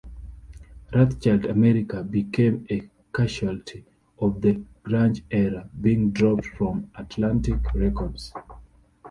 Wrathchild 0.91 1.45
America 1.47 2.01
became 2.01 2.65
a 2.71 2.81
casualty 3.13 3.85
of 4.17 4.41
the 4.41 4.59
grunge-era, 4.83 5.69
being 5.79 6.09
dropped 6.09 6.47
from 6.47 6.89
Atlantic 6.95 7.59
Records. 7.75 8.33